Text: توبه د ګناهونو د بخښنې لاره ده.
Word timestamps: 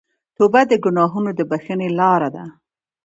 توبه 0.35 0.61
د 0.67 0.73
ګناهونو 0.85 1.29
د 1.35 1.41
بخښنې 1.49 1.89
لاره 1.99 2.29
ده. 2.35 2.45